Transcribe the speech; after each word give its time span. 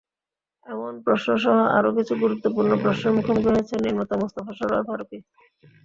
এমন 0.67 0.93
প্রশ্নসহ 1.05 1.57
আরও 1.77 1.89
কিছু 1.97 2.13
গুরুত্বপূর্ণ 2.23 2.71
প্রশ্নের 2.83 3.15
মুখোমুখি 3.17 3.49
হয়েছেন 3.51 3.79
নির্মাতা 3.85 4.15
মোস্তফা 4.21 4.53
সরয়ার 4.59 4.87
ফারুকী। 4.87 5.17